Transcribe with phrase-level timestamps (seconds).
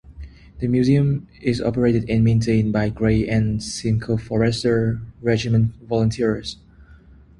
[0.57, 6.57] The museum is operated and maintained by Grey and Simcoe Foresters Regiment volunteers.